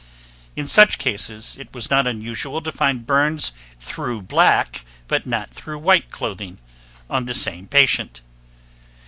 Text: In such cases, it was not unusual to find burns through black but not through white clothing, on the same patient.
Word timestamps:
In 0.55 0.65
such 0.65 0.97
cases, 0.97 1.59
it 1.59 1.71
was 1.75 1.91
not 1.91 2.07
unusual 2.07 2.59
to 2.63 2.71
find 2.71 3.05
burns 3.05 3.51
through 3.77 4.23
black 4.23 4.83
but 5.07 5.27
not 5.27 5.51
through 5.51 5.77
white 5.77 6.09
clothing, 6.09 6.57
on 7.07 7.25
the 7.25 7.35
same 7.35 7.67
patient. 7.67 8.21